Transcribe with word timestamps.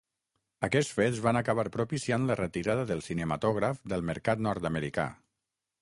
Aquests 0.67 0.95
fets 0.99 1.19
van 1.25 1.39
acabar 1.41 1.65
propiciant 1.75 2.25
la 2.31 2.39
retirada 2.41 2.89
del 2.93 3.05
cinematògraf 3.11 3.87
del 3.95 4.07
mercat 4.13 4.45
nord-americà. 4.49 5.11